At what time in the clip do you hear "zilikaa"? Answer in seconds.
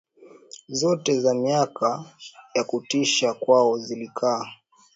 3.77-4.45